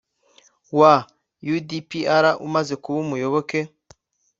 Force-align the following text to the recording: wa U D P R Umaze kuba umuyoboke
wa 0.79 0.93
U 1.55 1.57
D 1.67 1.69
P 1.89 1.91
R 2.19 2.25
Umaze 2.45 2.73
kuba 2.83 2.97
umuyoboke 3.05 3.59